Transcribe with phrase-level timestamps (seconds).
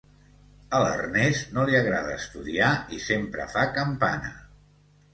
[0.77, 4.37] A l'Ernest no li agrada estudiar i sempre fa campana: